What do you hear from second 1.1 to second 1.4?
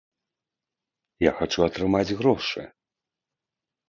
Я